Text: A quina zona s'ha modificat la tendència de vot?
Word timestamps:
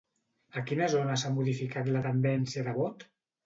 A 0.61 0.63
quina 0.69 0.87
zona 0.93 1.19
s'ha 1.25 1.31
modificat 1.37 1.95
la 1.99 2.05
tendència 2.09 2.69
de 2.71 2.79
vot? 2.83 3.11